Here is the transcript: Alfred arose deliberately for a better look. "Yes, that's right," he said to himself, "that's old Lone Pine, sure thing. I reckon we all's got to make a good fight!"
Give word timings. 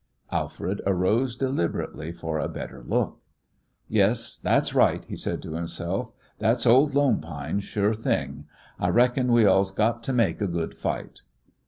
Alfred 0.31 0.81
arose 0.87 1.35
deliberately 1.35 2.11
for 2.11 2.39
a 2.39 2.47
better 2.49 2.83
look. 2.83 3.21
"Yes, 3.87 4.39
that's 4.41 4.73
right," 4.73 5.05
he 5.05 5.15
said 5.15 5.43
to 5.43 5.53
himself, 5.53 6.09
"that's 6.39 6.65
old 6.65 6.95
Lone 6.95 7.21
Pine, 7.21 7.59
sure 7.59 7.93
thing. 7.93 8.45
I 8.79 8.87
reckon 8.89 9.31
we 9.31 9.45
all's 9.45 9.69
got 9.69 10.01
to 10.05 10.11
make 10.13 10.41
a 10.41 10.47
good 10.47 10.73
fight!" 10.73 11.21